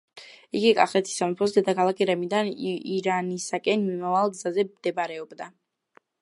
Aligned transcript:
იგი 0.59 0.69
კახეთის 0.77 1.17
სამეფოს 1.21 1.53
დედაქალაქ 1.57 1.99
გრემიდან 1.99 2.49
ირანისაკენ 2.71 3.85
მიმავალ 3.91 4.35
გზაზე 4.39 4.67
მდებარეობდა. 4.73 5.53